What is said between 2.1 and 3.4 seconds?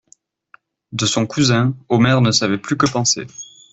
ne savait plus que penser.